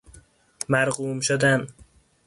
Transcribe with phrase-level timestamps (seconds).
[0.69, 1.67] مرقوم شدن